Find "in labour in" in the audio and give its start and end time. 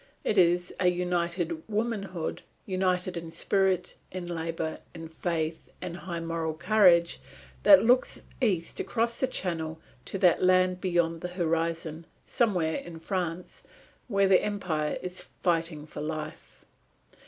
4.11-5.07